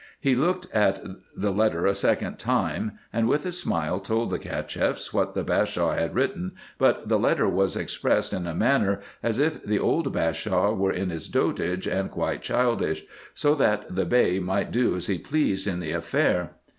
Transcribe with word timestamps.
He 0.19 0.33
looked 0.33 0.65
at 0.73 0.99
the 1.37 1.51
letter 1.51 1.85
a 1.85 1.93
second 1.93 2.39
time; 2.39 2.93
and, 3.13 3.27
with 3.29 3.45
a 3.45 3.51
smile, 3.51 3.99
told 3.99 4.31
the 4.31 4.39
Cacheffs 4.39 5.13
what 5.13 5.35
the 5.35 5.43
Bashaw 5.43 5.91
had 5.91 6.15
written, 6.15 6.53
but 6.79 7.07
the 7.07 7.19
letter 7.19 7.47
was 7.47 7.75
expressed 7.75 8.33
in 8.33 8.47
a 8.47 8.55
manner 8.55 9.01
as 9.21 9.37
if 9.37 9.63
the 9.63 9.77
old 9.77 10.11
Bashaw 10.11 10.73
were 10.73 10.91
in 10.91 11.11
his 11.11 11.27
dotage 11.27 11.85
and 11.85 12.09
quite 12.09 12.41
childish; 12.41 13.03
so 13.35 13.53
that 13.53 13.93
the 13.95 14.05
Bey 14.05 14.39
might 14.39 14.71
do 14.71 14.95
as 14.95 15.05
he 15.05 15.19
pleased 15.19 15.67
in 15.67 15.79
the 15.79 15.91
affair. 15.91 16.53